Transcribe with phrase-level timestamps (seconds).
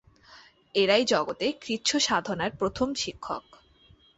[0.75, 3.43] এরাই জগতে কৃচ্ছসাধনার প্রথম শিক্ষক।